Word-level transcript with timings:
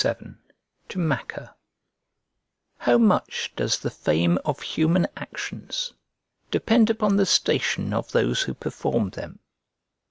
LX 0.03 0.17
VII 0.19 0.31
To 0.89 0.97
MACER 0.99 1.49
How 2.79 2.97
much 2.97 3.53
does 3.55 3.77
the 3.77 3.91
fame 3.91 4.39
of 4.43 4.59
human 4.63 5.05
actions 5.15 5.93
depend 6.49 6.89
upon 6.89 7.17
the 7.17 7.25
station 7.27 7.93
of 7.93 8.11
those 8.11 8.41
who 8.41 8.55
perform 8.55 9.11
them! 9.11 9.37